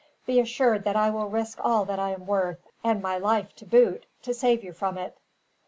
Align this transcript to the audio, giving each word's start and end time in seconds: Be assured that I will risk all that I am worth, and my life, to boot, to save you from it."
Be 0.25 0.39
assured 0.39 0.83
that 0.85 0.95
I 0.95 1.11
will 1.11 1.27
risk 1.27 1.59
all 1.63 1.85
that 1.85 1.99
I 1.99 2.09
am 2.09 2.25
worth, 2.25 2.57
and 2.83 3.03
my 3.03 3.19
life, 3.19 3.55
to 3.57 3.65
boot, 3.67 4.07
to 4.23 4.33
save 4.33 4.63
you 4.63 4.73
from 4.73 4.97
it." 4.97 5.15